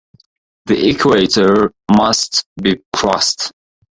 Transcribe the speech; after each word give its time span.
The 0.65 0.89
equator 0.89 1.75
must 1.95 2.47
be 2.59 2.79
crossed. 2.91 3.51